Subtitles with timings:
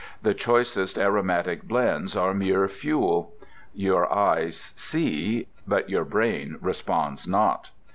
[0.23, 3.35] The choicest aromatic blends are mere fuel.
[3.71, 7.69] Your eyes see, but your brain responds not.